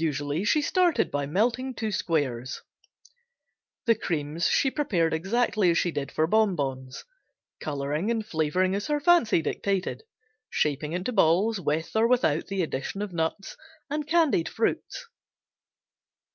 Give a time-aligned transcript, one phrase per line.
[0.00, 2.62] Usually she started by melting two squares.
[3.84, 7.04] The creams she prepared exactly as she did for "Bon Bons,"
[7.60, 10.02] coloring and flavoring as her fancy dictated,
[10.48, 13.58] shaping into balls with or without the addition of nuts
[13.90, 15.08] and candied fruits.